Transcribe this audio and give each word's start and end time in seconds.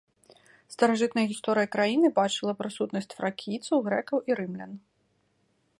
Старажытная 0.75 1.25
гісторыя 1.33 1.67
краіны 1.75 2.07
бачыла 2.19 2.51
прысутнасць 2.61 3.13
фракійцаў, 3.19 3.77
грэкаў 3.91 4.17
і 4.31 4.41
рымлян. 4.41 4.71